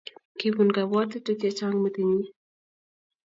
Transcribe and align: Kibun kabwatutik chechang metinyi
Kibun 0.39 0.69
kabwatutik 0.75 1.37
chechang 1.41 1.75
metinyi 1.83 2.25